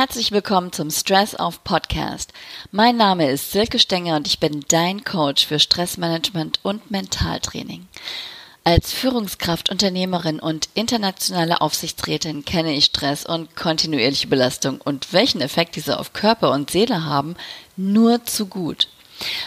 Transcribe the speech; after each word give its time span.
Herzlich 0.00 0.32
willkommen 0.32 0.72
zum 0.72 0.90
Stress 0.90 1.38
Off 1.38 1.62
Podcast. 1.62 2.32
Mein 2.72 2.96
Name 2.96 3.30
ist 3.30 3.52
Silke 3.52 3.78
Stenger 3.78 4.16
und 4.16 4.26
ich 4.26 4.40
bin 4.40 4.64
dein 4.68 5.04
Coach 5.04 5.46
für 5.46 5.58
Stressmanagement 5.58 6.58
und 6.62 6.90
Mentaltraining. 6.90 7.86
Als 8.64 8.94
Führungskraft, 8.94 9.68
Unternehmerin 9.68 10.40
und 10.40 10.70
internationale 10.72 11.60
Aufsichtsrätin 11.60 12.46
kenne 12.46 12.72
ich 12.72 12.86
Stress 12.86 13.26
und 13.26 13.54
kontinuierliche 13.56 14.28
Belastung 14.28 14.80
und 14.80 15.12
welchen 15.12 15.42
Effekt 15.42 15.76
diese 15.76 16.00
auf 16.00 16.14
Körper 16.14 16.50
und 16.52 16.70
Seele 16.70 17.04
haben, 17.04 17.36
nur 17.76 18.24
zu 18.24 18.46
gut. 18.46 18.88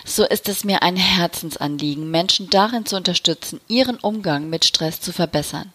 So 0.05 0.23
ist 0.23 0.49
es 0.49 0.63
mir 0.63 0.83
ein 0.83 0.95
Herzensanliegen, 0.95 2.11
Menschen 2.11 2.49
darin 2.49 2.85
zu 2.85 2.95
unterstützen, 2.95 3.59
ihren 3.67 3.97
Umgang 3.97 4.49
mit 4.49 4.65
Stress 4.65 5.01
zu 5.01 5.11
verbessern. 5.11 5.71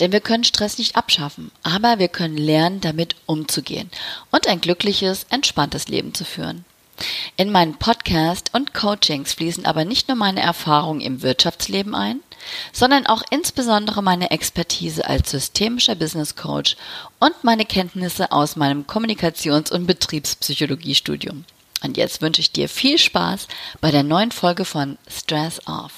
Denn 0.00 0.12
wir 0.12 0.20
können 0.20 0.44
Stress 0.44 0.78
nicht 0.78 0.96
abschaffen, 0.96 1.50
aber 1.62 1.98
wir 1.98 2.08
können 2.08 2.36
lernen, 2.36 2.80
damit 2.80 3.16
umzugehen 3.26 3.90
und 4.30 4.46
ein 4.46 4.60
glückliches, 4.60 5.26
entspanntes 5.30 5.88
Leben 5.88 6.14
zu 6.14 6.24
führen. 6.24 6.64
In 7.36 7.50
meinen 7.50 7.78
Podcast 7.78 8.50
und 8.52 8.74
Coachings 8.74 9.34
fließen 9.34 9.64
aber 9.66 9.84
nicht 9.84 10.08
nur 10.08 10.16
meine 10.16 10.40
Erfahrungen 10.40 11.00
im 11.00 11.22
Wirtschaftsleben 11.22 11.94
ein, 11.94 12.20
sondern 12.72 13.06
auch 13.06 13.22
insbesondere 13.30 14.02
meine 14.02 14.30
Expertise 14.30 15.06
als 15.06 15.30
systemischer 15.30 15.94
Business 15.94 16.36
Coach 16.36 16.76
und 17.18 17.32
meine 17.42 17.64
Kenntnisse 17.64 18.30
aus 18.30 18.56
meinem 18.56 18.84
Kommunikations- 18.86 19.72
und 19.72 19.86
Betriebspsychologiestudium. 19.86 21.44
Und 21.82 21.96
jetzt 21.96 22.22
wünsche 22.22 22.40
ich 22.40 22.52
dir 22.52 22.68
viel 22.68 22.98
Spaß 22.98 23.48
bei 23.80 23.90
der 23.90 24.02
neuen 24.02 24.30
Folge 24.30 24.64
von 24.64 24.98
Stress 25.08 25.66
Off. 25.66 25.92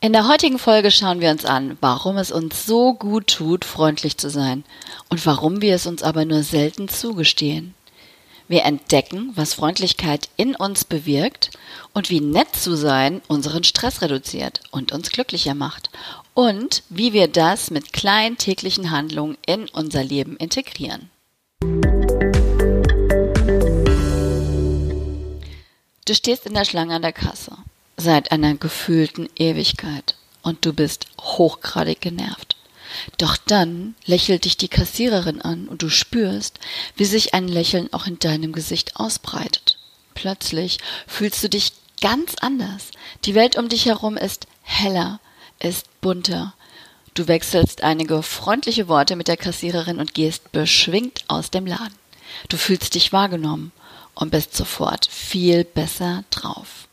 In 0.00 0.12
der 0.12 0.28
heutigen 0.28 0.60
Folge 0.60 0.92
schauen 0.92 1.20
wir 1.20 1.30
uns 1.30 1.44
an, 1.44 1.76
warum 1.80 2.18
es 2.18 2.30
uns 2.30 2.66
so 2.66 2.94
gut 2.94 3.26
tut, 3.26 3.64
freundlich 3.64 4.16
zu 4.16 4.30
sein 4.30 4.62
und 5.08 5.26
warum 5.26 5.60
wir 5.60 5.74
es 5.74 5.86
uns 5.86 6.04
aber 6.04 6.24
nur 6.24 6.44
selten 6.44 6.88
zugestehen. 6.88 7.74
Wir 8.46 8.64
entdecken, 8.64 9.32
was 9.34 9.54
Freundlichkeit 9.54 10.28
in 10.36 10.54
uns 10.54 10.84
bewirkt 10.84 11.50
und 11.92 12.10
wie 12.10 12.20
nett 12.20 12.54
zu 12.54 12.76
sein 12.76 13.20
unseren 13.26 13.64
Stress 13.64 14.00
reduziert 14.00 14.60
und 14.70 14.92
uns 14.92 15.10
glücklicher 15.10 15.54
macht 15.54 15.90
und 16.32 16.84
wie 16.88 17.12
wir 17.12 17.26
das 17.26 17.72
mit 17.72 17.92
kleinen 17.92 18.38
täglichen 18.38 18.92
Handlungen 18.92 19.36
in 19.46 19.68
unser 19.68 20.04
Leben 20.04 20.36
integrieren. 20.36 21.10
Du 26.08 26.14
stehst 26.14 26.46
in 26.46 26.54
der 26.54 26.64
Schlange 26.64 26.94
an 26.94 27.02
der 27.02 27.12
Kasse 27.12 27.54
seit 27.98 28.32
einer 28.32 28.54
gefühlten 28.54 29.28
Ewigkeit 29.36 30.14
und 30.40 30.64
du 30.64 30.72
bist 30.72 31.06
hochgradig 31.20 32.00
genervt. 32.00 32.56
Doch 33.18 33.36
dann 33.36 33.94
lächelt 34.06 34.46
dich 34.46 34.56
die 34.56 34.68
Kassiererin 34.68 35.42
an 35.42 35.68
und 35.68 35.82
du 35.82 35.90
spürst, 35.90 36.60
wie 36.96 37.04
sich 37.04 37.34
ein 37.34 37.46
Lächeln 37.46 37.92
auch 37.92 38.06
in 38.06 38.18
deinem 38.18 38.54
Gesicht 38.54 38.96
ausbreitet. 38.96 39.76
Plötzlich 40.14 40.78
fühlst 41.06 41.44
du 41.44 41.50
dich 41.50 41.74
ganz 42.00 42.36
anders. 42.40 42.90
Die 43.26 43.34
Welt 43.34 43.58
um 43.58 43.68
dich 43.68 43.84
herum 43.84 44.16
ist 44.16 44.46
heller, 44.62 45.20
ist 45.58 46.00
bunter. 46.00 46.54
Du 47.12 47.28
wechselst 47.28 47.82
einige 47.82 48.22
freundliche 48.22 48.88
Worte 48.88 49.14
mit 49.14 49.28
der 49.28 49.36
Kassiererin 49.36 49.98
und 49.98 50.14
gehst 50.14 50.52
beschwingt 50.52 51.24
aus 51.28 51.50
dem 51.50 51.66
Laden. 51.66 51.98
Du 52.48 52.56
fühlst 52.56 52.94
dich 52.94 53.12
wahrgenommen 53.12 53.72
und 54.18 54.30
bist 54.30 54.56
sofort 54.56 55.06
viel 55.10 55.64
besser 55.64 56.24
drauf. 56.30 56.88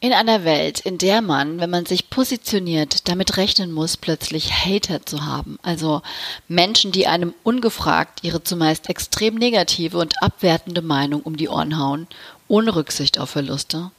In 0.00 0.12
einer 0.12 0.44
Welt, 0.44 0.78
in 0.78 0.98
der 0.98 1.22
man, 1.22 1.58
wenn 1.58 1.70
man 1.70 1.84
sich 1.84 2.08
positioniert, 2.08 3.08
damit 3.08 3.36
rechnen 3.36 3.72
muss, 3.72 3.96
plötzlich 3.96 4.52
Hater 4.52 5.04
zu 5.04 5.26
haben, 5.26 5.58
also 5.62 6.02
Menschen, 6.46 6.92
die 6.92 7.08
einem 7.08 7.34
ungefragt 7.42 8.20
ihre 8.22 8.44
zumeist 8.44 8.88
extrem 8.88 9.34
negative 9.34 9.98
und 9.98 10.22
abwertende 10.22 10.82
Meinung 10.82 11.22
um 11.22 11.36
die 11.36 11.48
Ohren 11.48 11.78
hauen, 11.78 12.06
ohne 12.46 12.76
Rücksicht 12.76 13.18
auf 13.18 13.30
Verluste, 13.30 13.90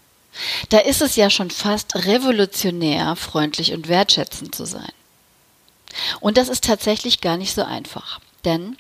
da 0.69 0.77
ist 0.77 1.01
es 1.01 1.15
ja 1.17 1.29
schon 1.29 1.49
fast 1.51 1.95
revolutionär, 1.95 3.15
freundlich 3.17 3.73
und 3.73 3.89
wertschätzend 3.89 4.55
zu 4.55 4.65
sein. 4.65 4.91
Und 6.19 6.37
das 6.37 6.49
ist 6.49 6.63
tatsächlich 6.63 7.21
gar 7.21 7.37
nicht 7.37 7.53
so 7.53 7.63
einfach, 7.63 8.19
denn 8.45 8.77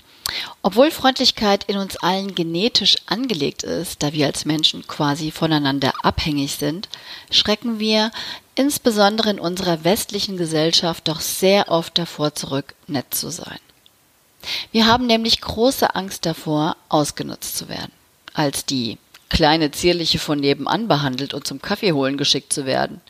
obwohl 0.61 0.91
Freundlichkeit 0.91 1.63
in 1.65 1.77
uns 1.77 1.97
allen 1.97 2.35
genetisch 2.35 2.97
angelegt 3.07 3.63
ist, 3.63 4.03
da 4.03 4.13
wir 4.13 4.27
als 4.27 4.45
Menschen 4.45 4.85
quasi 4.87 5.31
voneinander 5.31 5.93
abhängig 6.03 6.55
sind, 6.55 6.89
schrecken 7.31 7.79
wir 7.79 8.11
insbesondere 8.55 9.31
in 9.31 9.39
unserer 9.39 9.83
westlichen 9.83 10.37
Gesellschaft 10.37 11.07
doch 11.07 11.21
sehr 11.21 11.69
oft 11.69 11.97
davor 11.97 12.35
zurück, 12.35 12.75
nett 12.87 13.13
zu 13.13 13.29
sein. 13.29 13.59
Wir 14.71 14.85
haben 14.85 15.05
nämlich 15.07 15.41
große 15.41 15.95
Angst 15.95 16.25
davor, 16.25 16.77
ausgenutzt 16.87 17.57
zu 17.57 17.67
werden, 17.69 17.91
als 18.33 18.65
die 18.65 18.97
kleine 19.29 19.71
Zierliche 19.71 20.19
von 20.19 20.39
nebenan 20.39 20.87
behandelt 20.87 21.33
und 21.33 21.45
zum 21.45 21.61
Kaffee 21.61 21.93
holen 21.93 22.17
geschickt 22.17 22.51
zu 22.51 22.65
werden. 22.65 23.01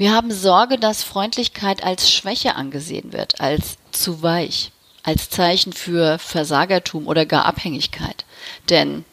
Wir 0.00 0.14
haben 0.14 0.32
Sorge, 0.32 0.78
dass 0.78 1.02
Freundlichkeit 1.02 1.84
als 1.84 2.10
Schwäche 2.10 2.54
angesehen 2.54 3.12
wird, 3.12 3.38
als 3.42 3.76
zu 3.92 4.22
weich 4.22 4.72
als 5.02 5.28
Zeichen 5.28 5.74
für 5.74 6.18
Versagertum 6.18 7.06
oder 7.06 7.26
gar 7.26 7.44
Abhängigkeit. 7.44 8.24
Denn 8.70 9.04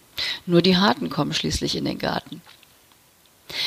nur 0.45 0.61
die 0.61 0.77
Harten 0.77 1.09
kommen 1.09 1.33
schließlich 1.33 1.75
in 1.75 1.83
den 1.83 1.99
Garten. 1.99 2.41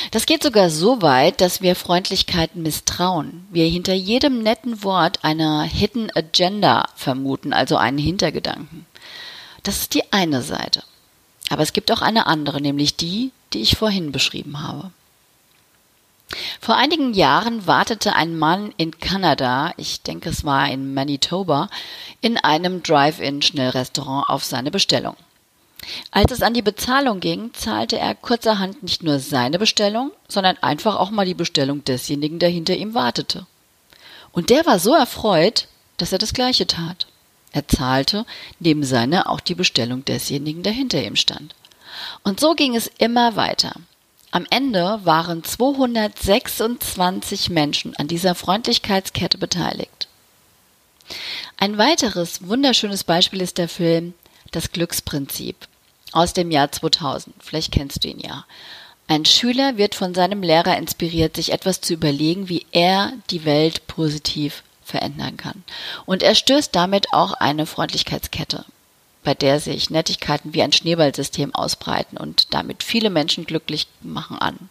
Das 0.09 0.25
geht 0.25 0.41
sogar 0.41 0.71
so 0.71 1.03
weit, 1.03 1.41
dass 1.41 1.61
wir 1.61 1.75
Freundlichkeit 1.75 2.55
misstrauen. 2.55 3.45
Wir 3.51 3.67
hinter 3.67 3.93
jedem 3.93 4.41
netten 4.41 4.83
Wort 4.83 5.23
eine 5.23 5.61
Hidden 5.61 6.11
Agenda 6.15 6.89
vermuten, 6.95 7.53
also 7.53 7.77
einen 7.77 7.99
Hintergedanken. 7.99 8.87
Das 9.61 9.77
ist 9.77 9.93
die 9.93 10.11
eine 10.11 10.41
Seite. 10.41 10.81
Aber 11.49 11.61
es 11.61 11.73
gibt 11.73 11.91
auch 11.91 12.01
eine 12.01 12.25
andere, 12.25 12.61
nämlich 12.61 12.95
die, 12.95 13.31
die 13.53 13.61
ich 13.61 13.77
vorhin 13.77 14.11
beschrieben 14.11 14.63
habe. 14.63 14.89
Vor 16.59 16.75
einigen 16.75 17.13
Jahren 17.13 17.67
wartete 17.67 18.15
ein 18.15 18.37
Mann 18.37 18.73
in 18.77 18.99
Kanada, 18.99 19.73
ich 19.77 20.01
denke 20.01 20.29
es 20.29 20.45
war 20.45 20.69
in 20.69 20.93
Manitoba, 20.93 21.69
in 22.21 22.37
einem 22.37 22.83
Drive-in-Schnellrestaurant 22.83 24.29
auf 24.29 24.43
seine 24.43 24.71
Bestellung. 24.71 25.15
Als 26.11 26.31
es 26.31 26.41
an 26.41 26.53
die 26.53 26.61
Bezahlung 26.61 27.19
ging, 27.19 27.53
zahlte 27.53 27.97
er 27.97 28.13
kurzerhand 28.15 28.83
nicht 28.83 29.03
nur 29.03 29.19
seine 29.19 29.57
Bestellung, 29.57 30.11
sondern 30.27 30.57
einfach 30.61 30.95
auch 30.95 31.09
mal 31.09 31.25
die 31.25 31.33
Bestellung 31.33 31.83
desjenigen, 31.83 32.39
der 32.39 32.49
hinter 32.49 32.75
ihm 32.75 32.93
wartete. 32.93 33.47
Und 34.31 34.49
der 34.49 34.65
war 34.65 34.79
so 34.79 34.93
erfreut, 34.93 35.67
dass 35.97 36.11
er 36.11 36.19
das 36.19 36.33
gleiche 36.33 36.67
tat. 36.67 37.07
Er 37.51 37.67
zahlte 37.67 38.25
neben 38.59 38.83
seiner 38.83 39.29
auch 39.29 39.39
die 39.39 39.55
Bestellung 39.55 40.05
desjenigen, 40.05 40.63
der 40.63 40.71
hinter 40.71 41.03
ihm 41.03 41.15
stand. 41.15 41.53
Und 42.23 42.39
so 42.39 42.53
ging 42.53 42.75
es 42.75 42.89
immer 42.97 43.35
weiter. 43.35 43.73
Am 44.33 44.47
Ende 44.49 45.01
waren 45.03 45.43
226 45.43 47.49
Menschen 47.49 47.97
an 47.97 48.07
dieser 48.07 48.33
Freundlichkeitskette 48.33 49.37
beteiligt. 49.37 50.07
Ein 51.57 51.77
weiteres 51.77 52.47
wunderschönes 52.47 53.03
Beispiel 53.03 53.41
ist 53.41 53.57
der 53.57 53.67
Film 53.67 54.13
Das 54.51 54.71
Glücksprinzip 54.71 55.57
aus 56.13 56.31
dem 56.31 56.49
Jahr 56.49 56.71
2000. 56.71 57.35
Vielleicht 57.39 57.73
kennst 57.73 58.05
du 58.05 58.07
ihn 58.07 58.21
ja. 58.21 58.45
Ein 59.07 59.25
Schüler 59.25 59.75
wird 59.75 59.95
von 59.95 60.13
seinem 60.13 60.43
Lehrer 60.43 60.77
inspiriert, 60.77 61.35
sich 61.35 61.51
etwas 61.51 61.81
zu 61.81 61.93
überlegen, 61.93 62.47
wie 62.47 62.65
er 62.71 63.11
die 63.31 63.43
Welt 63.43 63.85
positiv 63.87 64.63
verändern 64.85 65.35
kann. 65.35 65.65
Und 66.05 66.23
er 66.23 66.35
stößt 66.35 66.73
damit 66.73 67.11
auch 67.11 67.33
eine 67.33 67.65
Freundlichkeitskette 67.65 68.63
bei 69.23 69.33
der 69.33 69.59
sich 69.59 69.89
Nettigkeiten 69.89 70.53
wie 70.53 70.61
ein 70.61 70.73
Schneeballsystem 70.73 71.53
ausbreiten 71.53 72.17
und 72.17 72.53
damit 72.53 72.83
viele 72.83 73.09
Menschen 73.09 73.45
glücklich 73.45 73.87
machen 74.01 74.37
an. 74.37 74.69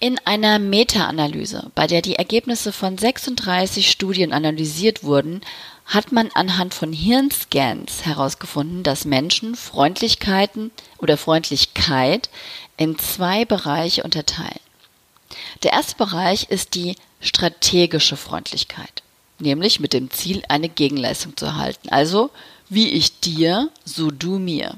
In 0.00 0.18
einer 0.26 0.58
Meta-Analyse, 0.58 1.70
bei 1.74 1.86
der 1.86 2.02
die 2.02 2.16
Ergebnisse 2.16 2.72
von 2.72 2.98
36 2.98 3.90
Studien 3.90 4.32
analysiert 4.32 5.02
wurden, 5.02 5.40
hat 5.86 6.12
man 6.12 6.30
anhand 6.34 6.74
von 6.74 6.92
Hirnscans 6.92 8.04
herausgefunden, 8.04 8.82
dass 8.82 9.04
Menschen 9.04 9.54
Freundlichkeiten 9.54 10.70
oder 10.98 11.16
Freundlichkeit 11.16 12.28
in 12.76 12.98
zwei 12.98 13.44
Bereiche 13.44 14.02
unterteilen. 14.02 14.60
Der 15.62 15.72
erste 15.72 15.96
Bereich 15.96 16.50
ist 16.50 16.74
die 16.74 16.96
strategische 17.20 18.16
Freundlichkeit 18.16 19.02
nämlich 19.38 19.80
mit 19.80 19.92
dem 19.92 20.10
Ziel, 20.10 20.42
eine 20.48 20.68
Gegenleistung 20.68 21.36
zu 21.36 21.46
erhalten. 21.46 21.88
Also, 21.90 22.30
wie 22.68 22.88
ich 22.88 23.20
dir, 23.20 23.70
so 23.84 24.10
du 24.10 24.38
mir. 24.38 24.76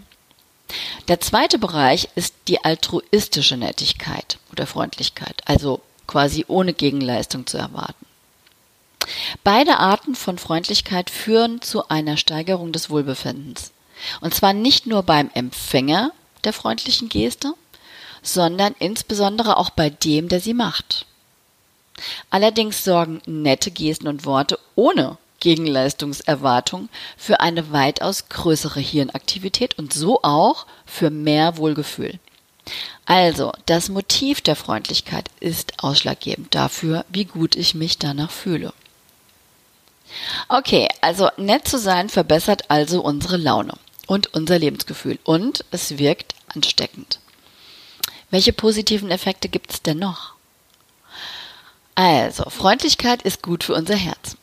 Der 1.09 1.21
zweite 1.21 1.59
Bereich 1.59 2.09
ist 2.17 2.35
die 2.49 2.65
altruistische 2.65 3.57
Nettigkeit 3.57 4.39
oder 4.51 4.67
Freundlichkeit, 4.67 5.43
also 5.45 5.81
quasi 6.07 6.45
ohne 6.49 6.73
Gegenleistung 6.73 7.47
zu 7.47 7.59
erwarten. 7.59 8.07
Beide 9.45 9.79
Arten 9.79 10.17
von 10.17 10.39
Freundlichkeit 10.39 11.11
führen 11.11 11.63
zu 11.63 11.89
einer 11.89 12.17
Steigerung 12.17 12.73
des 12.73 12.91
Wohlbefindens. 12.91 13.73
Und 14.21 14.35
zwar 14.35 14.53
nicht 14.53 14.87
nur 14.87 15.05
beim 15.05 15.31
Empfänger 15.33 16.11
der 16.45 16.53
freundlichen 16.53 17.09
Geste, 17.09 17.55
sondern 18.23 18.75
insbesondere 18.79 19.57
auch 19.57 19.71
bei 19.71 19.91
dem, 19.91 20.29
der 20.29 20.41
sie 20.41 20.55
macht. 20.55 21.07
Allerdings 22.31 22.85
sorgen 22.85 23.21
nette 23.27 23.71
Gesten 23.71 24.09
und 24.09 24.25
Worte 24.25 24.59
ohne 24.75 25.19
Gegenleistungserwartung 25.41 26.89
für 27.17 27.41
eine 27.41 27.71
weitaus 27.73 28.29
größere 28.29 28.81
Hirnaktivität 28.81 29.79
und 29.79 29.93
so 29.93 30.23
auch 30.23 30.67
für 30.85 31.11
mehr 31.11 31.57
Wohlgefühl. 31.57 32.19
Also, 33.05 33.53
das 33.67 33.89
Motiv 33.89 34.41
der 34.41 34.57
Freundlichkeit 34.57 35.31
ist 35.39 35.85
ausschlaggebend 35.85 36.55
dafür, 36.55 37.05
wie 37.09 37.25
gut 37.25 37.55
ich 37.55 37.75
mich 37.75 37.99
danach 37.99 38.31
fühle. 38.31 38.73
Okay, 40.49 40.89
also 41.01 41.29
nett 41.37 41.69
zu 41.69 41.79
sein 41.79 42.09
verbessert 42.09 42.65
also 42.69 43.03
unsere 43.03 43.37
Laune 43.37 43.75
und 44.07 44.35
unser 44.35 44.59
Lebensgefühl 44.59 45.19
und 45.25 45.65
es 45.71 45.99
wirkt 45.99 46.35
ansteckend. 46.55 47.21
Welche 48.31 48.53
positiven 48.53 49.11
Effekte 49.11 49.49
gibt 49.49 49.73
es 49.73 49.83
denn 49.83 49.99
noch? 49.99 50.36
Also, 51.97 52.51
Freundlichkeit 52.51 53.23
ist 53.23 53.43
gut 53.43 53.65
für 53.65 53.73
unser 53.73 53.97
Herz. 53.97 54.37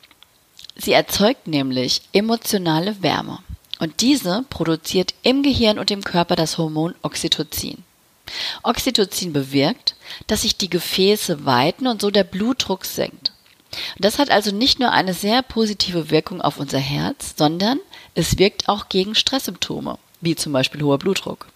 Sie 0.74 0.92
erzeugt 0.92 1.46
nämlich 1.46 2.02
emotionale 2.12 3.00
Wärme 3.00 3.38
und 3.78 4.00
diese 4.00 4.44
produziert 4.50 5.14
im 5.22 5.44
Gehirn 5.44 5.78
und 5.78 5.92
im 5.92 6.02
Körper 6.02 6.34
das 6.34 6.58
Hormon 6.58 6.96
Oxytocin. 7.02 7.84
Oxytocin 8.64 9.32
bewirkt, 9.32 9.94
dass 10.26 10.42
sich 10.42 10.56
die 10.56 10.68
Gefäße 10.68 11.46
weiten 11.46 11.86
und 11.86 12.00
so 12.00 12.10
der 12.10 12.24
Blutdruck 12.24 12.84
senkt. 12.84 13.30
Das 13.98 14.18
hat 14.18 14.30
also 14.30 14.50
nicht 14.50 14.80
nur 14.80 14.90
eine 14.90 15.14
sehr 15.14 15.42
positive 15.42 16.10
Wirkung 16.10 16.40
auf 16.40 16.58
unser 16.58 16.78
Herz, 16.78 17.34
sondern 17.36 17.78
es 18.16 18.36
wirkt 18.36 18.68
auch 18.68 18.88
gegen 18.88 19.14
Stresssymptome, 19.14 19.98
wie 20.20 20.34
zum 20.34 20.52
Beispiel 20.52 20.82
hoher 20.82 20.98
Blutdruck. 20.98 21.46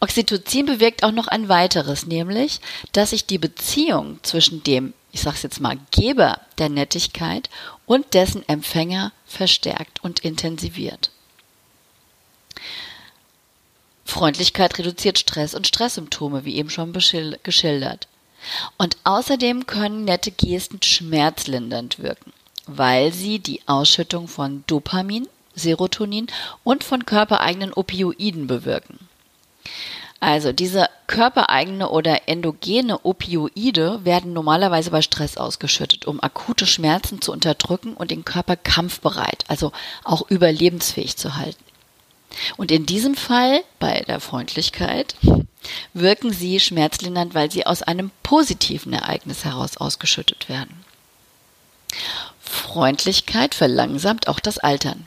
Oxytocin 0.00 0.66
bewirkt 0.66 1.04
auch 1.04 1.12
noch 1.12 1.28
ein 1.28 1.48
weiteres, 1.48 2.06
nämlich, 2.06 2.60
dass 2.92 3.10
sich 3.10 3.26
die 3.26 3.38
Beziehung 3.38 4.18
zwischen 4.22 4.62
dem, 4.62 4.94
ich 5.12 5.20
sag's 5.20 5.42
jetzt 5.42 5.60
mal, 5.60 5.78
Geber 5.90 6.40
der 6.58 6.68
Nettigkeit 6.68 7.50
und 7.84 8.14
dessen 8.14 8.48
Empfänger 8.48 9.12
verstärkt 9.26 10.02
und 10.02 10.20
intensiviert. 10.20 11.10
Freundlichkeit 14.04 14.78
reduziert 14.78 15.18
Stress 15.18 15.54
und 15.54 15.66
Stresssymptome, 15.66 16.44
wie 16.44 16.56
eben 16.56 16.70
schon 16.70 16.92
geschildert. 16.92 18.08
Und 18.76 18.96
außerdem 19.04 19.66
können 19.66 20.04
nette 20.04 20.30
Gesten 20.30 20.82
schmerzlindernd 20.82 21.98
wirken, 22.00 22.32
weil 22.66 23.12
sie 23.12 23.38
die 23.38 23.60
Ausschüttung 23.66 24.28
von 24.28 24.64
Dopamin, 24.66 25.28
Serotonin 25.54 26.26
und 26.64 26.84
von 26.84 27.06
körpereigenen 27.06 27.72
Opioiden 27.72 28.46
bewirken. 28.46 28.98
Also 30.20 30.52
diese 30.52 30.88
körpereigene 31.08 31.88
oder 31.88 32.28
endogene 32.28 33.04
Opioide 33.04 34.04
werden 34.04 34.32
normalerweise 34.32 34.92
bei 34.92 35.02
Stress 35.02 35.36
ausgeschüttet, 35.36 36.06
um 36.06 36.22
akute 36.22 36.64
Schmerzen 36.64 37.20
zu 37.20 37.32
unterdrücken 37.32 37.94
und 37.94 38.12
den 38.12 38.24
Körper 38.24 38.54
kampfbereit, 38.54 39.44
also 39.48 39.72
auch 40.04 40.30
überlebensfähig 40.30 41.16
zu 41.16 41.36
halten. 41.36 41.64
Und 42.56 42.70
in 42.70 42.86
diesem 42.86 43.16
Fall, 43.16 43.62
bei 43.80 44.02
der 44.06 44.20
Freundlichkeit, 44.20 45.16
wirken 45.92 46.32
sie 46.32 46.60
schmerzlindernd, 46.60 47.34
weil 47.34 47.50
sie 47.50 47.66
aus 47.66 47.82
einem 47.82 48.12
positiven 48.22 48.92
Ereignis 48.92 49.44
heraus 49.44 49.76
ausgeschüttet 49.76 50.48
werden. 50.48 50.84
Freundlichkeit 52.40 53.54
verlangsamt 53.54 54.28
auch 54.28 54.40
das 54.40 54.58
Altern. 54.58 55.04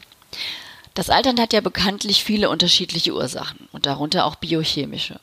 Das 0.95 1.09
Altern 1.09 1.39
hat 1.39 1.53
ja 1.53 1.61
bekanntlich 1.61 2.23
viele 2.23 2.49
unterschiedliche 2.49 3.13
Ursachen 3.13 3.67
und 3.71 3.85
darunter 3.85 4.25
auch 4.25 4.35
biochemische. 4.35 5.19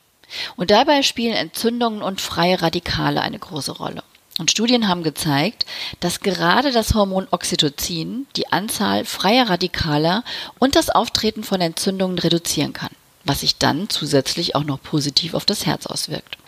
Und 0.56 0.70
dabei 0.70 1.02
spielen 1.02 1.34
Entzündungen 1.34 2.02
und 2.02 2.20
freie 2.20 2.62
Radikale 2.62 3.22
eine 3.22 3.38
große 3.38 3.72
Rolle. 3.72 4.02
Und 4.38 4.50
Studien 4.50 4.88
haben 4.88 5.02
gezeigt, 5.02 5.66
dass 6.00 6.20
gerade 6.20 6.72
das 6.72 6.94
Hormon 6.94 7.26
Oxytocin 7.30 8.26
die 8.36 8.50
Anzahl 8.50 9.04
freier 9.04 9.48
Radikaler 9.50 10.24
und 10.58 10.76
das 10.76 10.90
Auftreten 10.90 11.42
von 11.42 11.60
Entzündungen 11.60 12.18
reduzieren 12.18 12.72
kann, 12.72 12.90
was 13.24 13.40
sich 13.40 13.56
dann 13.56 13.88
zusätzlich 13.88 14.54
auch 14.54 14.64
noch 14.64 14.80
positiv 14.82 15.34
auf 15.34 15.44
das 15.44 15.66
Herz 15.66 15.86
auswirkt. 15.86 16.38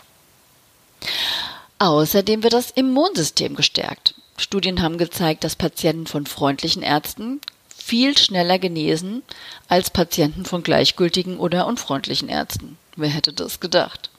Außerdem 1.77 2.43
wird 2.43 2.53
das 2.53 2.71
Immunsystem 2.71 3.55
gestärkt. 3.55 4.15
Studien 4.37 4.81
haben 4.81 4.97
gezeigt, 4.97 5.43
dass 5.43 5.55
Patienten 5.55 6.07
von 6.07 6.25
freundlichen 6.25 6.81
Ärzten 6.81 7.39
viel 7.85 8.17
schneller 8.17 8.57
genesen 8.57 9.21
als 9.67 9.91
Patienten 9.91 10.43
von 10.43 10.63
gleichgültigen 10.63 11.37
oder 11.37 11.67
unfreundlichen 11.67 12.29
Ärzten. 12.29 12.79
Wer 12.95 13.09
hätte 13.09 13.31
das 13.31 13.59
gedacht? 13.59 14.09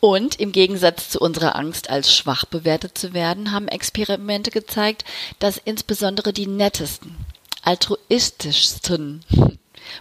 Und 0.00 0.38
im 0.38 0.52
Gegensatz 0.52 1.08
zu 1.08 1.18
unserer 1.18 1.56
Angst, 1.56 1.88
als 1.88 2.14
schwach 2.14 2.44
bewertet 2.44 2.98
zu 2.98 3.14
werden, 3.14 3.52
haben 3.52 3.68
Experimente 3.68 4.50
gezeigt, 4.50 5.06
dass 5.38 5.62
insbesondere 5.64 6.34
die 6.34 6.46
nettesten, 6.46 7.16
altruistischsten 7.62 9.24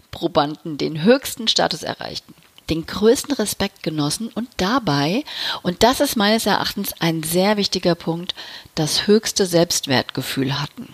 Probanden 0.10 0.78
den 0.78 1.04
höchsten 1.04 1.48
Status 1.48 1.84
erreichten, 1.84 2.34
den 2.70 2.86
größten 2.86 3.34
Respekt 3.36 3.82
genossen 3.82 4.28
und 4.28 4.50
dabei, 4.58 5.24
und 5.62 5.84
das 5.84 6.02
ist 6.02 6.18
meines 6.18 6.46
Erachtens 6.46 6.92
ein 7.00 7.24
sehr 7.24 7.56
wichtiger 7.56 7.96
Punkt, 7.96 8.36
das 8.76 9.08
höchste 9.08 9.46
Selbstwertgefühl 9.46 10.60
hatten. 10.60 10.94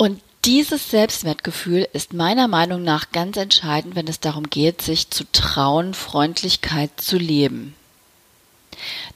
Und 0.00 0.22
dieses 0.46 0.88
Selbstwertgefühl 0.88 1.86
ist 1.92 2.14
meiner 2.14 2.48
Meinung 2.48 2.82
nach 2.82 3.12
ganz 3.12 3.36
entscheidend, 3.36 3.96
wenn 3.96 4.08
es 4.08 4.18
darum 4.18 4.48
geht, 4.48 4.80
sich 4.80 5.10
zu 5.10 5.30
trauen, 5.30 5.92
Freundlichkeit 5.92 6.90
zu 6.96 7.18
leben. 7.18 7.74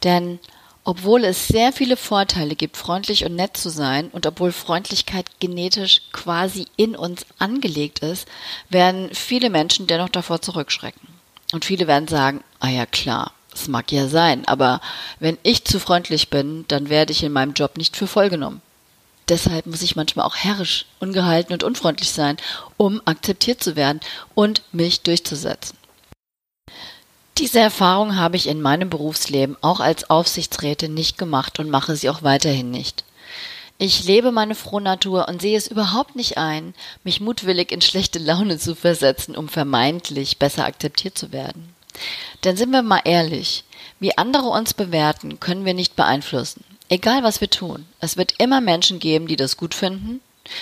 Denn 0.03 0.39
obwohl 0.85 1.25
es 1.25 1.49
sehr 1.49 1.73
viele 1.73 1.97
Vorteile 1.97 2.55
gibt, 2.55 2.77
freundlich 2.77 3.25
und 3.25 3.35
nett 3.35 3.57
zu 3.57 3.71
sein, 3.71 4.11
und 4.11 4.27
obwohl 4.27 4.53
Freundlichkeit 4.53 5.25
genetisch 5.41 6.03
quasi 6.13 6.67
in 6.77 6.97
uns 6.97 7.25
angelegt 7.39 8.01
ist, 8.01 8.29
werden 8.69 9.09
viele 9.15 9.49
Menschen 9.49 9.87
dennoch 9.87 10.11
davor 10.11 10.43
zurückschrecken. 10.43 11.09
Und 11.53 11.65
viele 11.65 11.87
werden 11.87 12.09
sagen, 12.09 12.45
ah 12.61 12.69
ja 12.69 12.85
klar, 12.85 13.33
es 13.55 13.69
mag 13.69 13.91
ja 13.91 14.07
sein, 14.07 14.47
aber 14.47 14.83
wenn 15.19 15.39
ich 15.45 15.65
zu 15.65 15.81
freundlich 15.81 16.29
bin, 16.29 16.67
dann 16.69 16.91
werde 16.91 17.13
ich 17.13 17.23
in 17.23 17.33
meinem 17.33 17.55
Job 17.55 17.79
nicht 17.79 17.97
für 17.97 18.07
voll 18.07 18.29
genommen. 18.29 18.61
Deshalb 19.29 19.67
muss 19.67 19.83
ich 19.83 19.97
manchmal 19.97 20.27
auch 20.27 20.37
herrisch, 20.37 20.87
ungehalten 21.01 21.53
und 21.55 21.63
unfreundlich 21.63 22.11
sein, 22.11 22.37
um 22.77 23.01
akzeptiert 23.07 23.63
zu 23.63 23.75
werden 23.75 24.01
und 24.35 24.63
mich 24.73 25.01
durchzusetzen. 25.01 25.79
Diese 27.39 27.59
Erfahrung 27.59 28.17
habe 28.17 28.37
ich 28.37 28.47
in 28.47 28.61
meinem 28.61 28.91
Berufsleben 28.91 29.57
auch 29.61 29.81
als 29.81 30.09
Aufsichtsrätin 30.09 30.95
nicht 30.95 31.19
gemacht 31.19 31.59
und 31.59 31.69
mache 31.69 31.97
sie 31.97 32.09
auch 32.09 32.23
weiterhin 32.23 32.71
nicht. 32.71 33.05
Ich 33.77 34.05
lebe 34.05 34.31
meine 34.31 34.55
Frohnatur 34.55 35.27
und 35.27 35.43
sehe 35.43 35.57
es 35.57 35.67
überhaupt 35.67 36.15
nicht 36.15 36.39
ein, 36.39 36.75
mich 37.03 37.21
mutwillig 37.21 37.73
in 37.73 37.81
schlechte 37.81 38.21
Laune 38.21 38.59
zu 38.59 38.77
versetzen, 38.77 39.37
um 39.37 39.49
vermeintlich 39.49 40.39
besser 40.39 40.65
akzeptiert 40.65 41.19
zu 41.19 41.33
werden. 41.33 41.75
Denn 42.45 42.57
sind 42.57 42.71
wir 42.71 42.83
mal 42.83 43.01
ehrlich, 43.05 43.65
wie 43.99 44.17
andere 44.17 44.47
uns 44.47 44.75
bewerten, 44.75 45.41
können 45.41 45.65
wir 45.65 45.75
nicht 45.75 45.97
beeinflussen. 45.97 46.65
Egal 46.95 47.25
was 47.25 47.41
wir 47.41 47.51
tun, 47.51 47.87
es 47.99 48.17
wird 48.17 48.35
immer 48.39 48.61
Menschen 48.61 49.01
geben, 49.01 49.27
die 49.27 49.35
das 49.35 49.57
gut 49.57 49.75
finden 49.75 50.21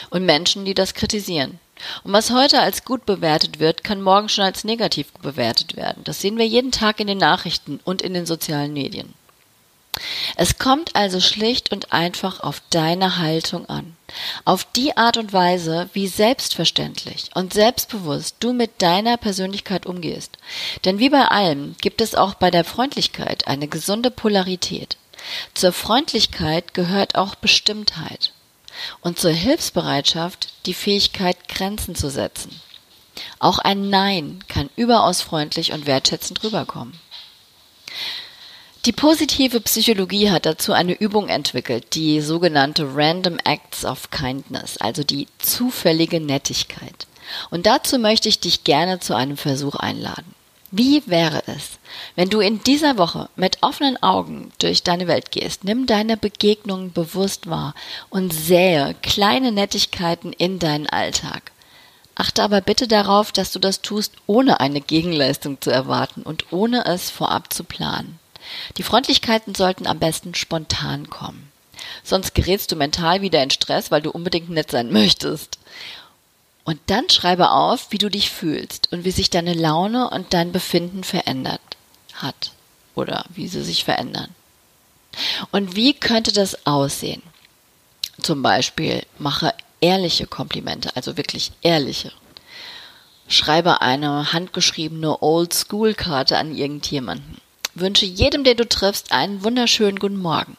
und 0.08 0.24
Menschen, 0.24 0.64
die 0.64 0.72
das 0.72 0.94
kritisieren. 0.94 1.60
Und 2.04 2.14
was 2.14 2.30
heute 2.30 2.60
als 2.60 2.86
gut 2.86 3.04
bewertet 3.04 3.60
wird, 3.60 3.84
kann 3.84 4.00
morgen 4.00 4.30
schon 4.30 4.44
als 4.44 4.64
negativ 4.64 5.12
bewertet 5.12 5.76
werden. 5.76 6.04
Das 6.04 6.22
sehen 6.22 6.38
wir 6.38 6.46
jeden 6.46 6.72
Tag 6.72 7.00
in 7.00 7.06
den 7.06 7.18
Nachrichten 7.18 7.80
und 7.84 8.00
in 8.00 8.14
den 8.14 8.24
sozialen 8.24 8.72
Medien. 8.72 9.12
Es 10.34 10.56
kommt 10.56 10.96
also 10.96 11.20
schlicht 11.20 11.70
und 11.70 11.92
einfach 11.92 12.40
auf 12.40 12.62
deine 12.70 13.18
Haltung 13.18 13.66
an, 13.68 13.94
auf 14.46 14.64
die 14.64 14.96
Art 14.96 15.18
und 15.18 15.34
Weise, 15.34 15.90
wie 15.92 16.08
selbstverständlich 16.08 17.28
und 17.34 17.52
selbstbewusst 17.52 18.36
du 18.40 18.54
mit 18.54 18.80
deiner 18.80 19.18
Persönlichkeit 19.18 19.84
umgehst. 19.84 20.38
Denn 20.86 20.98
wie 20.98 21.10
bei 21.10 21.26
allem 21.26 21.76
gibt 21.82 22.00
es 22.00 22.14
auch 22.14 22.32
bei 22.32 22.50
der 22.50 22.64
Freundlichkeit 22.64 23.46
eine 23.46 23.68
gesunde 23.68 24.10
Polarität. 24.10 24.96
Zur 25.54 25.72
Freundlichkeit 25.72 26.74
gehört 26.74 27.14
auch 27.16 27.34
Bestimmtheit 27.34 28.32
und 29.00 29.18
zur 29.18 29.30
Hilfsbereitschaft 29.30 30.48
die 30.66 30.74
Fähigkeit, 30.74 31.48
Grenzen 31.48 31.94
zu 31.94 32.10
setzen. 32.10 32.60
Auch 33.38 33.58
ein 33.58 33.90
Nein 33.90 34.42
kann 34.48 34.70
überaus 34.76 35.20
freundlich 35.20 35.72
und 35.72 35.86
wertschätzend 35.86 36.42
rüberkommen. 36.42 36.98
Die 38.84 38.92
positive 38.92 39.60
Psychologie 39.60 40.30
hat 40.30 40.44
dazu 40.44 40.72
eine 40.72 40.94
Übung 40.94 41.28
entwickelt, 41.28 41.94
die 41.94 42.20
sogenannte 42.20 42.96
Random 42.96 43.38
Acts 43.44 43.84
of 43.84 44.10
Kindness, 44.10 44.76
also 44.76 45.04
die 45.04 45.28
zufällige 45.38 46.20
Nettigkeit. 46.20 47.06
Und 47.50 47.66
dazu 47.66 47.98
möchte 47.98 48.28
ich 48.28 48.40
dich 48.40 48.64
gerne 48.64 48.98
zu 48.98 49.14
einem 49.14 49.36
Versuch 49.36 49.76
einladen. 49.76 50.34
Wie 50.74 51.02
wäre 51.06 51.42
es, 51.48 51.78
wenn 52.16 52.30
du 52.30 52.40
in 52.40 52.64
dieser 52.64 52.96
Woche 52.96 53.28
mit 53.36 53.58
offenen 53.60 54.02
Augen 54.02 54.52
durch 54.58 54.82
deine 54.82 55.06
Welt 55.06 55.30
gehst? 55.30 55.64
Nimm 55.64 55.84
deine 55.84 56.16
Begegnungen 56.16 56.94
bewusst 56.94 57.50
wahr 57.50 57.74
und 58.08 58.32
sähe 58.32 58.96
kleine 59.02 59.52
Nettigkeiten 59.52 60.32
in 60.32 60.58
deinen 60.58 60.86
Alltag. 60.86 61.52
Achte 62.14 62.42
aber 62.42 62.62
bitte 62.62 62.88
darauf, 62.88 63.32
dass 63.32 63.52
du 63.52 63.58
das 63.58 63.82
tust, 63.82 64.14
ohne 64.26 64.60
eine 64.60 64.80
Gegenleistung 64.80 65.60
zu 65.60 65.70
erwarten 65.70 66.22
und 66.22 66.54
ohne 66.54 66.86
es 66.86 67.10
vorab 67.10 67.52
zu 67.52 67.64
planen. 67.64 68.18
Die 68.78 68.82
Freundlichkeiten 68.82 69.54
sollten 69.54 69.86
am 69.86 69.98
besten 69.98 70.34
spontan 70.34 71.10
kommen. 71.10 71.52
Sonst 72.02 72.34
gerätst 72.34 72.72
du 72.72 72.76
mental 72.76 73.20
wieder 73.20 73.42
in 73.42 73.50
Stress, 73.50 73.90
weil 73.90 74.00
du 74.00 74.10
unbedingt 74.10 74.48
nett 74.48 74.70
sein 74.70 74.90
möchtest. 74.90 75.58
Und 76.64 76.78
dann 76.86 77.08
schreibe 77.10 77.50
auf, 77.50 77.88
wie 77.90 77.98
du 77.98 78.08
dich 78.08 78.30
fühlst 78.30 78.92
und 78.92 79.04
wie 79.04 79.10
sich 79.10 79.30
deine 79.30 79.54
Laune 79.54 80.10
und 80.10 80.32
dein 80.32 80.52
Befinden 80.52 81.02
verändert 81.02 81.60
hat 82.14 82.52
oder 82.94 83.24
wie 83.30 83.48
sie 83.48 83.62
sich 83.62 83.84
verändern. 83.84 84.28
Und 85.50 85.76
wie 85.76 85.92
könnte 85.92 86.32
das 86.32 86.66
aussehen? 86.66 87.22
Zum 88.20 88.42
Beispiel 88.42 89.04
mache 89.18 89.54
ehrliche 89.80 90.26
Komplimente, 90.26 90.94
also 90.94 91.16
wirklich 91.16 91.52
ehrliche. 91.62 92.12
Schreibe 93.26 93.80
eine 93.80 94.32
handgeschriebene 94.32 95.22
Old-School-Karte 95.22 96.38
an 96.38 96.54
irgendjemanden. 96.54 97.38
Wünsche 97.74 98.06
jedem, 98.06 98.44
den 98.44 98.56
du 98.56 98.68
triffst, 98.68 99.12
einen 99.12 99.42
wunderschönen 99.42 99.98
guten 99.98 100.18
Morgen. 100.18 100.56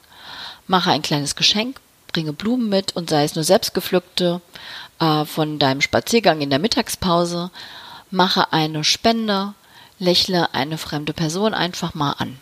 Mache 0.67 0.91
ein 0.91 1.01
kleines 1.01 1.35
Geschenk, 1.35 1.79
bringe 2.13 2.33
Blumen 2.33 2.69
mit 2.69 2.95
und 2.95 3.09
sei 3.09 3.23
es 3.25 3.35
nur 3.35 3.43
selbstgepflückte 3.43 4.41
äh, 4.99 5.25
von 5.25 5.59
deinem 5.59 5.81
Spaziergang 5.81 6.41
in 6.41 6.49
der 6.49 6.59
Mittagspause. 6.59 7.51
Mache 8.11 8.53
eine 8.53 8.83
Spende, 8.83 9.55
lächle 9.99 10.53
eine 10.53 10.77
fremde 10.77 11.13
Person 11.13 11.53
einfach 11.53 11.93
mal 11.93 12.13
an. 12.13 12.37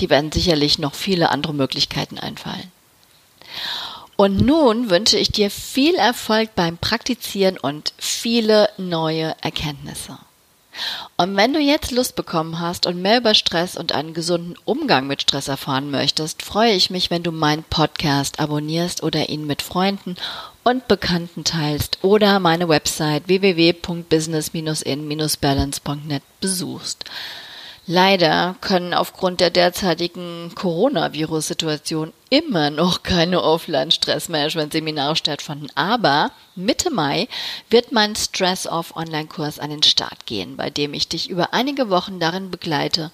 Die 0.00 0.10
werden 0.10 0.30
sicherlich 0.30 0.78
noch 0.78 0.94
viele 0.94 1.30
andere 1.30 1.54
Möglichkeiten 1.54 2.18
einfallen. 2.18 2.70
Und 4.16 4.40
nun 4.40 4.90
wünsche 4.90 5.16
ich 5.16 5.30
dir 5.32 5.50
viel 5.50 5.94
Erfolg 5.94 6.54
beim 6.54 6.76
Praktizieren 6.76 7.56
und 7.56 7.94
viele 7.98 8.68
neue 8.76 9.34
Erkenntnisse. 9.40 10.18
Und 11.16 11.36
wenn 11.36 11.52
du 11.52 11.60
jetzt 11.60 11.90
Lust 11.90 12.14
bekommen 12.16 12.60
hast 12.60 12.86
und 12.86 13.02
mehr 13.02 13.18
über 13.18 13.34
Stress 13.34 13.76
und 13.76 13.92
einen 13.92 14.14
gesunden 14.14 14.54
Umgang 14.64 15.06
mit 15.06 15.20
Stress 15.22 15.48
erfahren 15.48 15.90
möchtest, 15.90 16.42
freue 16.42 16.72
ich 16.72 16.88
mich, 16.90 17.10
wenn 17.10 17.22
du 17.22 17.32
meinen 17.32 17.64
Podcast 17.64 18.40
abonnierst 18.40 19.02
oder 19.02 19.28
ihn 19.28 19.46
mit 19.46 19.60
Freunden 19.62 20.16
und 20.64 20.88
Bekannten 20.88 21.44
teilst 21.44 21.98
oder 22.02 22.40
meine 22.40 22.68
Website 22.68 23.28
www.business-in-balance.net 23.28 26.22
besuchst. 26.40 27.04
Leider 27.90 28.54
können 28.60 28.92
aufgrund 28.92 29.40
der 29.40 29.48
derzeitigen 29.48 30.52
Coronavirus-Situation 30.54 32.12
immer 32.28 32.68
noch 32.68 33.02
keine 33.02 33.42
Offline-Stressmanagement-Seminare 33.42 35.16
stattfinden. 35.16 35.68
Aber 35.74 36.30
Mitte 36.54 36.90
Mai 36.90 37.28
wird 37.70 37.90
mein 37.90 38.14
Stress-Off-Online-Kurs 38.14 39.58
an 39.58 39.70
den 39.70 39.82
Start 39.82 40.26
gehen, 40.26 40.58
bei 40.58 40.68
dem 40.68 40.92
ich 40.92 41.08
dich 41.08 41.30
über 41.30 41.54
einige 41.54 41.88
Wochen 41.88 42.20
darin 42.20 42.50
begleite, 42.50 43.10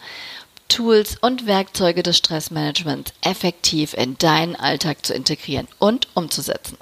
Tools 0.69 1.19
und 1.21 1.47
Werkzeuge 1.47 2.02
des 2.02 2.16
Stressmanagements 2.16 3.12
effektiv 3.21 3.95
in 3.95 4.19
deinen 4.19 4.57
Alltag 4.57 5.07
zu 5.07 5.14
integrieren 5.14 5.69
und 5.78 6.09
umzusetzen. 6.14 6.78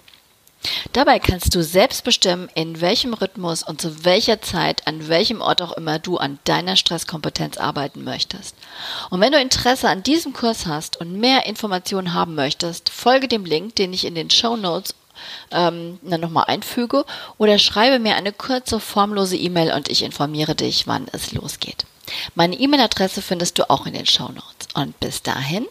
Dabei 0.92 1.19
kannst 1.19 1.54
du 1.54 1.62
selbst 1.62 2.04
bestimmen, 2.04 2.49
in 2.54 2.81
welchem 2.81 3.14
Rhythmus 3.14 3.62
und 3.62 3.81
zu 3.81 4.04
welcher 4.04 4.40
Zeit, 4.42 4.87
an 4.87 5.09
welchem 5.09 5.40
Ort 5.40 5.62
auch 5.62 5.73
immer 5.73 5.99
du 5.99 6.19
an 6.19 6.38
deiner 6.45 6.76
Stresskompetenz 6.76 7.57
arbeiten 7.57 8.04
möchtest. 8.04 8.54
Und 9.11 9.21
wenn 9.21 9.33
du 9.33 9.40
Interesse 9.40 9.88
an 9.88 10.02
diesem 10.02 10.33
Kurs 10.33 10.66
hast 10.66 11.00
und 11.00 11.19
mehr 11.19 11.47
Informationen 11.47 12.14
haben 12.14 12.35
möchtest, 12.35 12.90
folge 12.90 13.28
dem 13.28 13.45
Link, 13.45 13.76
den 13.76 13.92
ich 13.92 14.04
in 14.04 14.14
den 14.14 14.31
Show 14.31 14.57
Notes 14.57 14.95
ähm, 15.50 15.99
dann 16.02 16.21
nochmal 16.21 16.45
einfüge 16.47 17.04
oder 17.38 17.59
schreibe 17.59 17.99
mir 17.99 18.16
eine 18.16 18.33
kurze, 18.33 18.81
formlose 18.81 19.37
E-Mail 19.37 19.73
und 19.73 19.88
ich 19.88 20.02
informiere 20.02 20.54
dich, 20.54 20.87
wann 20.87 21.07
es 21.12 21.33
losgeht. 21.33 21.87
Meine 22.35 22.57
E-Mail-Adresse 22.57 23.23
findest 23.23 23.59
du 23.59 23.71
auch 23.71 23.87
in 23.87 23.95
den 23.95 24.07
Show 24.07 24.28
Notes. 24.28 24.69
Und 24.75 24.99
bis 25.00 25.23
dahin, 25.23 25.66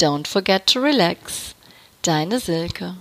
don't 0.00 0.26
forget 0.26 0.66
to 0.66 0.80
relax. 0.80 1.54
Deine 2.02 2.40
Silke. 2.40 2.96